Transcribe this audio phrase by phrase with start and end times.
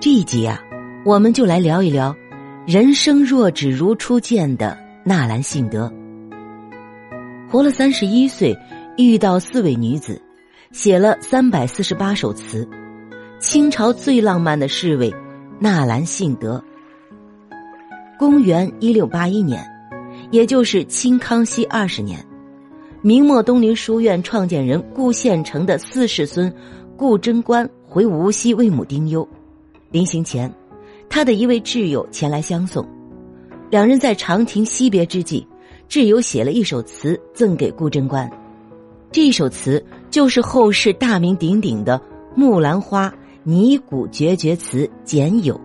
[0.00, 0.62] 这一集啊，
[1.04, 2.14] 我们就来聊一聊
[2.66, 5.90] 人生若只如初见的纳兰性德。
[7.48, 8.56] 活了三十一岁，
[8.98, 10.20] 遇到四位女子，
[10.72, 12.68] 写了三百四十八首词。
[13.38, 15.12] 清朝最浪漫的侍卫
[15.58, 16.62] 纳兰性德。
[18.18, 19.64] 公元一六八一年，
[20.30, 22.24] 也就是清康熙二十年，
[23.00, 26.52] 明末东林书院创建人顾宪成的四世孙
[26.96, 29.26] 顾贞观回无锡为母丁忧，
[29.94, 30.52] 临行前，
[31.08, 32.84] 他的一位挚友前来相送，
[33.70, 35.46] 两人在长亭惜别之际，
[35.88, 38.28] 挚友写了一首词赠给顾贞观，
[39.12, 39.80] 这首词
[40.10, 41.96] 就是后世大名鼎鼎的
[42.34, 43.08] 《木兰花》
[43.44, 45.60] 拟古绝绝词简有。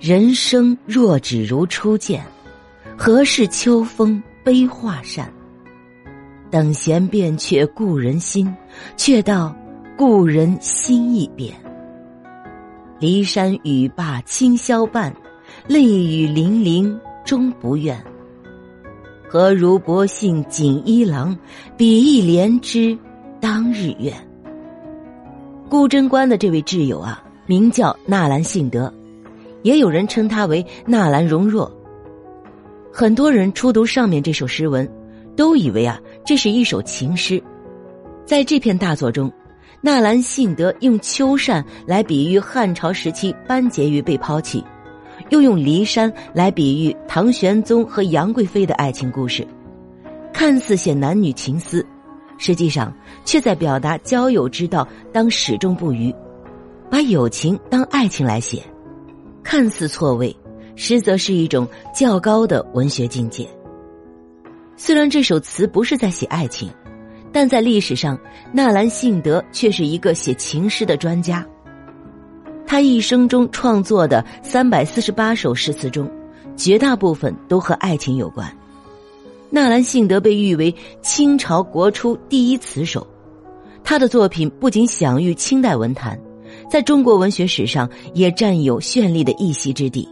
[0.00, 2.24] 人生若只如初见，
[2.96, 5.30] 何事秋风悲画扇？
[6.50, 8.50] 等闲变却故人心，
[8.96, 9.54] 却道
[9.98, 11.52] 故人心易变。
[13.00, 15.14] 骊山语罢清宵半，
[15.68, 17.96] 泪雨霖铃终不怨。
[19.28, 21.38] 何如薄幸锦衣郎，
[21.76, 22.98] 比翼连枝
[23.40, 24.12] 当日愿。
[25.68, 28.92] 顾贞观的这位挚友啊，名叫纳兰性德。
[29.62, 31.70] 也有人称他为纳兰容若。
[32.92, 34.88] 很多人初读上面这首诗文，
[35.36, 37.40] 都以为啊这是一首情诗。
[38.24, 39.32] 在这篇大作中，
[39.80, 44.64] 纳兰性德用秋扇来比喻汉朝时期班婕妤被抛弃，
[45.30, 49.46] 又用骊山来比喻唐玄宗和杨贵妃的爱情故事，
[50.32, 51.86] 看似写男女情思，
[52.38, 52.92] 实际上
[53.24, 56.12] 却在表达交友之道当始终不渝，
[56.90, 58.60] 把友情当爱情来写。
[59.44, 60.34] 看似错位，
[60.74, 63.48] 实则是一种较高的文学境界。
[64.76, 66.68] 虽然这首词不是在写爱情，
[67.32, 68.18] 但在历史上，
[68.52, 71.46] 纳兰性德却是一个写情诗的专家。
[72.66, 76.10] 他一生中创作的三百四十八首诗词中，
[76.56, 78.50] 绝大部分都和爱情有关。
[79.50, 83.06] 纳兰性德被誉为清朝国初第一词手，
[83.82, 86.18] 他的作品不仅享誉清代文坛。
[86.70, 90.06] 在中国文学史上也占有绚丽的一席之地，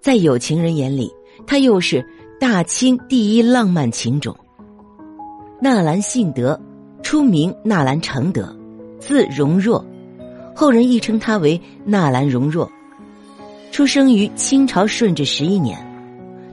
[0.00, 1.10] 在有情人眼里，
[1.46, 2.04] 他又是
[2.40, 4.36] 大清第一浪漫情种。
[5.64, 6.60] 纳兰性德，
[7.04, 8.52] 初名纳兰承德，
[8.98, 9.84] 字容若，
[10.56, 12.68] 后人亦称他为纳兰容若。
[13.70, 15.78] 出生于清朝顺治十一年，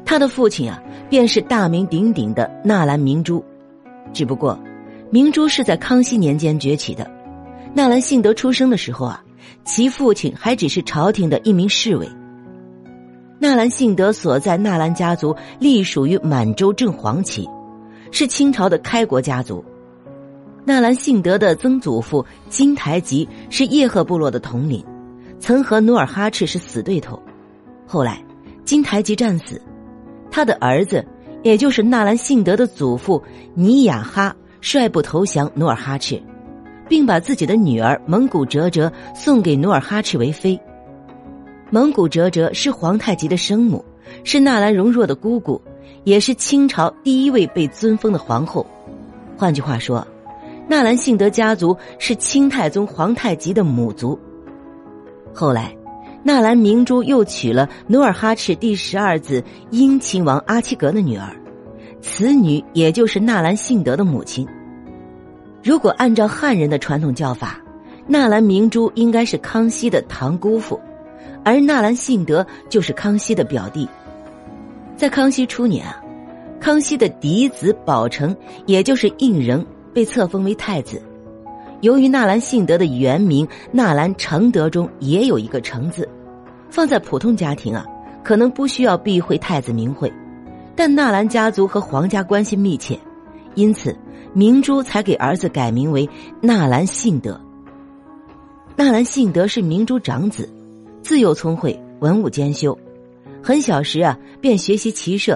[0.06, 3.44] 他的父亲啊，便是大名鼎鼎的纳兰明珠，
[4.14, 4.60] 只不过，
[5.10, 7.10] 明珠是在康熙年间崛起的。
[7.74, 9.24] 纳兰性德出生的时候啊，
[9.66, 12.08] 其父亲还只是朝廷的一名侍卫。
[13.40, 17.50] 纳兰性德所在纳兰家族隶属于满洲正黄旗，
[18.12, 19.64] 是清朝的开国家族。
[20.66, 24.84] 纳兰性德的曾祖父金台吉是叶赫部落的统领，
[25.40, 27.22] 曾和努尔哈赤是死对头。
[27.86, 28.24] 后来
[28.64, 29.62] 金台吉战死，
[30.30, 31.06] 他的儿子，
[31.44, 36.22] 也就是纳兰性德的祖父尼雅哈率部投降努尔哈赤。
[36.90, 40.60] 并把自己的女儿蒙古哲哲送给努尔哈赤为妃。
[41.70, 43.86] 蒙古哲哲是皇太极的生母，
[44.24, 45.62] 是纳兰容若的姑姑，
[46.04, 48.66] 也是清朝第一位被尊封的皇后。
[49.38, 50.06] 换句话说，
[50.68, 54.20] 纳兰性德家族是清太宗皇太极的母族。
[55.34, 55.76] 后来，
[56.24, 61.36] 纳兰明珠又娶了努尔哈赤第十二子英亲王阿七格的女儿，
[62.02, 64.48] 此女也就是纳兰性德的母亲。
[65.64, 67.60] 如果按照汉人的传统叫法，
[68.06, 70.80] 纳兰明珠应该是康熙的堂姑父，
[71.44, 73.88] 而纳兰性德就是康熙的表弟。
[75.00, 75.96] 在康熙初年啊，
[76.60, 81.02] 康熙的嫡子宝成，也就是胤禛，被册封为太子。
[81.80, 86.06] 由于纳兰性德的原名纳兰承德中也有一个“承”字，
[86.70, 87.86] 放在普通家庭啊，
[88.26, 90.12] 可能不需要避讳太子名讳，
[90.76, 93.00] 但纳兰家族和皇家关系密切，
[93.56, 93.96] 因此。
[94.34, 96.08] 明珠才给儿子改名为
[96.40, 97.40] 纳兰性德。
[98.76, 100.48] 纳兰性德是明珠长子，
[101.02, 102.78] 自幼聪慧，文武兼修。
[103.42, 105.36] 很小时啊，便学习骑射；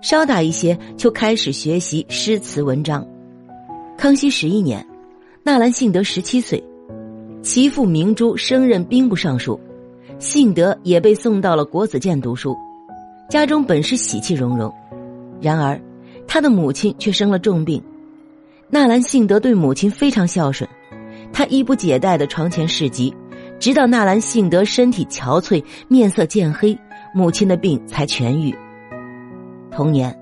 [0.00, 3.06] 稍大一些，就开始学习诗词文章。
[3.98, 4.84] 康熙十一年，
[5.42, 6.62] 纳兰性德十七岁，
[7.42, 9.58] 其父明珠升任兵部尚书，
[10.18, 12.56] 性德也被送到了国子监读书。
[13.28, 14.72] 家中本是喜气融融，
[15.40, 15.80] 然而
[16.26, 17.82] 他的母亲却生了重病。
[18.68, 20.68] 纳兰性德对母亲非常孝顺，
[21.32, 23.14] 他衣不解带的床前侍疾，
[23.58, 26.76] 直到纳兰性德身体憔悴、面色渐黑，
[27.14, 28.54] 母亲的病才痊愈。
[29.70, 30.14] 同年，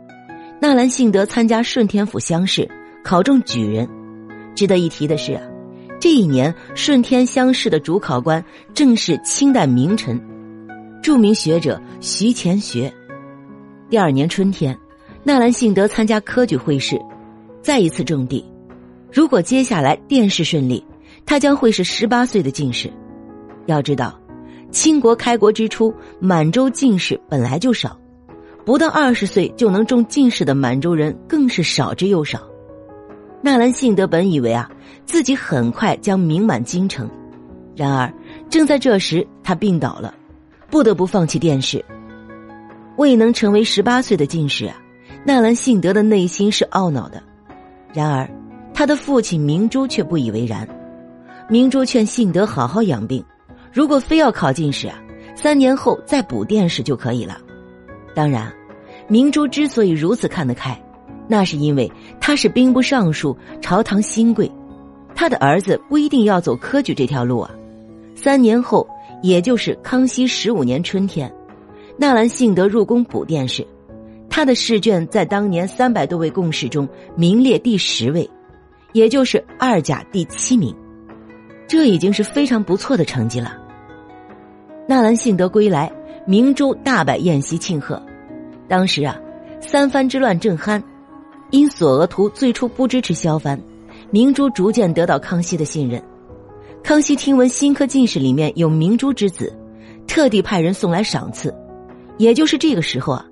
[0.61, 2.69] 纳兰性德参加顺天府乡试，
[3.03, 3.89] 考中举人。
[4.55, 5.43] 值得一提的是啊，
[5.99, 8.45] 这一年，顺天乡试的主考官
[8.75, 10.21] 正是清代名臣、
[11.03, 12.93] 著名学者徐乾学。
[13.89, 14.77] 第二年春天，
[15.25, 17.01] 纳兰性德参加科举会试，
[17.63, 18.45] 再一次中第。
[19.11, 20.85] 如果接下来殿试顺利，
[21.25, 22.93] 他将会是十八岁的进士。
[23.67, 24.20] 要知道，
[24.71, 27.99] 清国开国之初，满洲进士本来就少，
[28.65, 32.41] 不到二十岁就能中进士的满洲人更是少之又少。
[33.43, 34.71] 纳兰性德本以为啊，
[35.05, 37.11] 自己很快将名满京城，
[37.75, 38.13] 然而
[38.49, 40.15] 正在这时，他病倒了，
[40.71, 41.85] 不得不放弃殿试。
[42.97, 44.77] 未能成为十八岁的进士啊，
[45.25, 47.23] 纳兰性德的内心是懊恼的。
[47.93, 48.29] 然而，
[48.75, 50.69] 他的父亲明珠却不以为然。
[51.49, 53.25] 明珠劝信德好好养病，
[53.73, 55.01] 如果非要考进士啊，
[55.35, 57.41] 三年后再补殿试就可以了。
[58.15, 58.53] 当然，
[59.09, 60.81] 明珠之所以如此看得开。
[61.29, 61.91] 那是因为
[62.21, 64.51] 他是兵部尚书、朝堂新贵，
[65.15, 67.49] 他的儿子不一定要走科举这条路啊。
[68.17, 68.85] 三年后，
[69.23, 71.33] 也就是康熙十五年春天，
[71.97, 73.65] 纳兰性德入宫补殿试，
[74.29, 78.29] 他的试卷在当年三百多位贡士中名列第十位，
[78.93, 80.75] 也就是二甲第七名，
[81.69, 83.57] 这已经是非常不错的成绩了。
[84.91, 85.89] 纳兰性德归来，
[86.27, 88.03] 明珠大摆宴席庆贺。
[88.67, 89.17] 当时啊，
[89.61, 90.83] 三藩之乱正酣。
[91.51, 93.57] 因索额图最初不支持萧藩，
[94.11, 96.03] 明珠逐渐得到康熙的信任。
[96.83, 99.57] 康熙听闻新科进士里面有明珠之子，
[100.09, 101.55] 特地派人送来赏赐。
[102.19, 103.25] 也就是这个时候啊，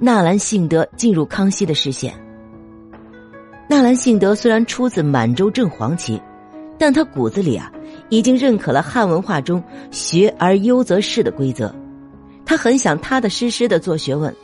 [0.00, 2.12] 纳兰性德进入康熙的视线。
[3.70, 6.20] 纳兰性德虽然出自满洲正黄旗，
[6.76, 7.70] 但他骨子里啊
[8.14, 11.74] 已经认可了汉文化中“学而优则仕”的规则，
[12.44, 14.34] 他很想踏踏实实的做学问。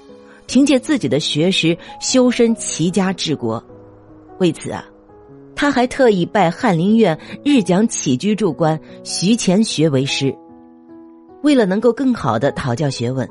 [0.47, 3.63] 凭借自己的学识修身齐家治国，
[4.39, 4.85] 为此啊，
[5.55, 10.35] 他还特意拜翰林院日讲起居注官徐乾学为师。
[11.45, 13.29] 为了能够更好的讨教学问，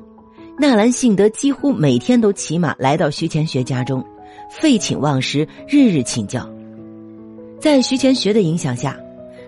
[0.57, 4.01] 纳兰性德几乎每天都骑马来到徐乾学家中，
[4.49, 6.49] 废寝忘食，日日请教。
[7.59, 8.97] 在徐乾学的影响下，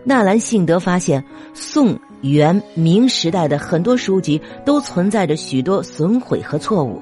[0.03, 7.01] 纳兰性德发现宋、元、明时代的很多书籍都存在着许多损毁和错误。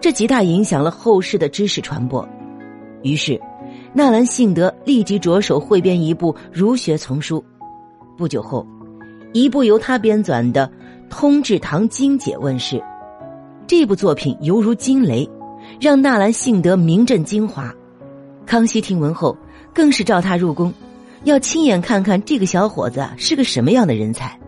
[0.00, 2.26] 这极大影响了后世的知识传播，
[3.02, 3.40] 于是，
[3.92, 7.44] 纳兰性德立即着手汇编一部儒学丛书。
[8.16, 8.66] 不久后，
[9.32, 10.66] 一部由他编纂的
[11.10, 12.82] 《通志堂经解》问世。
[13.66, 15.28] 这部作品犹如惊雷，
[15.80, 17.72] 让纳兰性德名震京华。
[18.44, 19.36] 康熙听闻后，
[19.72, 20.72] 更是召他入宫，
[21.24, 24.38] 要亲眼看看这个小伙子是个什么样的人才。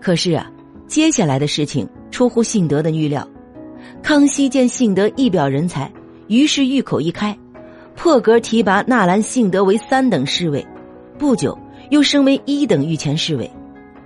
[0.00, 0.50] 可是啊，
[0.86, 3.26] 接下来的事情出乎信德的预料。
[4.02, 5.90] 康熙见信德一表人才，
[6.28, 7.36] 于是玉口一开，
[7.94, 10.64] 破格提拔纳兰性德为三等侍卫，
[11.18, 11.56] 不久
[11.90, 13.50] 又升为一等御前侍卫。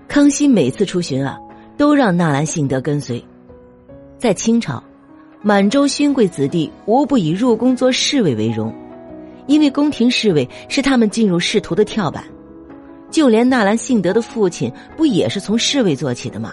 [0.06, 1.38] 康熙每次出巡啊，
[1.76, 3.22] 都让纳兰性德跟随。
[4.18, 4.82] 在清朝，
[5.42, 8.72] 满洲勋贵子弟无不以入宫做侍卫为荣，
[9.50, 12.22] 因为宫廷侍卫是他们进入仕途的跳板。
[13.10, 16.52] 就连纳兰性德的父亲不也是从侍卫做起的吗？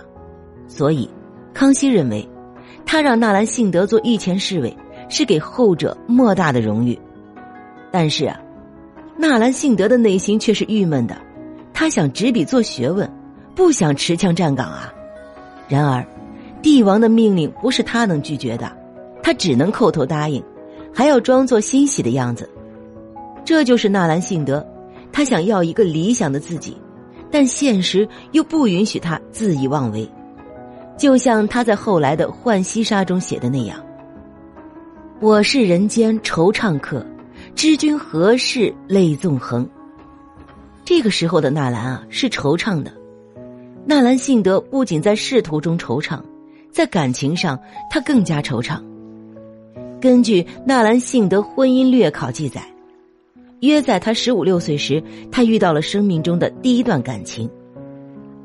[0.67, 1.07] 所以，
[1.53, 2.27] 康熙认为。
[2.87, 4.75] 他让纳兰性德做御前侍卫，
[5.09, 6.97] 是给后者莫大的荣誉。
[7.91, 8.39] 但是啊，
[9.17, 11.15] 纳兰性德的内心却是郁闷的，
[11.73, 13.07] 他想执笔做学问，
[13.53, 14.91] 不想持枪站岗啊。
[15.67, 16.03] 然而，
[16.61, 18.71] 帝王的命令不是他能拒绝的，
[19.21, 20.41] 他只能叩头答应，
[20.93, 22.49] 还要装作欣喜的样子。
[23.47, 24.61] 这就是纳兰性德，
[25.09, 26.75] 他想要一个理想的自己，
[27.31, 30.05] 但现实又不允许他恣意妄为。
[30.97, 33.81] 就像他在后来的《浣溪沙》中写的那样
[35.21, 37.05] ：“我是人间惆怅客，
[37.55, 39.65] 知君何事泪纵横。”
[40.83, 42.91] 这个时候的纳兰啊，是惆怅的。
[43.85, 46.19] 纳兰性德不仅在仕途中惆怅，
[46.69, 47.57] 在感情上
[47.89, 48.77] 他更加惆怅。
[50.01, 52.61] 根据《纳兰性德婚姻略考》记载，
[53.61, 57.49] 约在他十五六岁时，他遇到了生命中的第一段感情，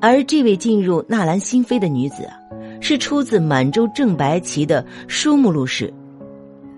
[0.00, 2.36] 而这位进入纳兰心扉的女子啊。
[2.84, 5.94] 是出自满洲正白旗的舒木禄氏，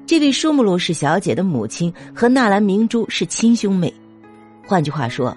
[0.04, 3.90] 这位舒木禄氏小姐的母亲和纳兰明珠是亲兄妹，
[4.66, 5.34] 换句话说，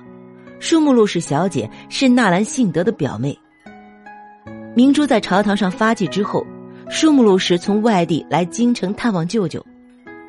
[0.59, 3.39] 舒木禄氏小姐是纳兰性德的表妹。
[4.75, 6.45] 明珠在朝堂上发迹之后，
[6.89, 9.65] 舒木禄氏从外地来京城探望舅舅，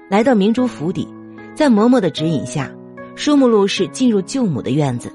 [0.09, 1.05] 来到明珠府邸，
[1.59, 2.73] 在嬷嬷的指引下，
[3.17, 5.13] 舒木禄氏进入舅母的院子。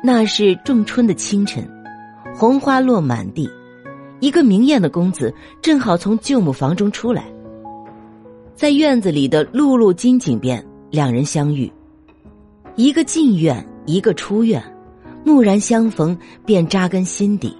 [0.00, 1.68] 那是仲春的清晨，
[2.32, 3.50] 红花落满地。
[4.20, 7.24] 一个明艳的公子正好从舅母房中出来，
[8.54, 11.68] 在院子里的露露金井边，两人相遇。
[12.76, 14.62] 一个进院，一个出院，
[15.24, 17.52] 蓦然相逢，便扎根心底。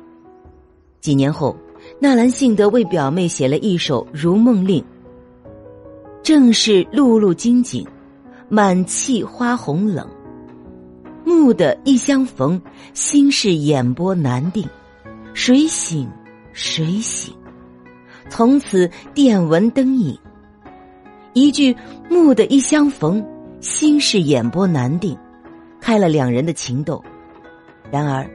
[1.01, 1.57] 几年后，
[1.99, 4.81] 纳兰性德为表妹写了一首《如梦令》，
[6.26, 7.87] 正是碌碌金井，
[8.49, 10.04] 满气花红冷。
[11.25, 12.61] 蓦的一相逢，
[12.95, 14.68] 心事眼波难定，
[15.35, 16.11] 谁醒
[16.52, 17.33] 谁醒？
[18.28, 20.18] 从此电文灯影。
[21.33, 21.73] 一句
[22.11, 23.25] “蓦的一相逢，
[23.61, 25.16] 心事眼波难定”，
[25.80, 27.00] 开了两人的情窦。
[27.88, 28.28] 然而，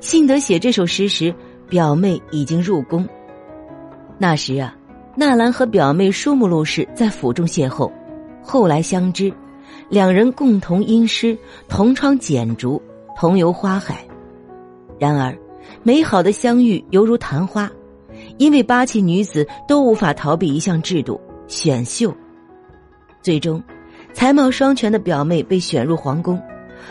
[0.00, 1.32] 幸得写这首诗时，
[1.68, 3.08] 表妹已经入宫。
[4.18, 4.74] 那时啊，
[5.20, 7.92] 纳兰和表妹舒木路氏在府中邂逅，
[8.42, 9.30] 后来相知。
[9.90, 11.36] 两人共同吟诗，
[11.68, 12.80] 同窗剪烛，
[13.18, 14.02] 同游花海。
[14.98, 15.36] 然而，
[15.82, 17.70] 美好的相遇犹如昙花，
[18.38, 22.16] 因为八旗女子都无法逃避一项制度——选秀。
[23.20, 23.62] 最终，
[24.14, 26.40] 才貌双全的表妹被选入皇宫，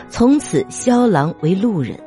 [0.08, 1.98] 从此萧郎为路人。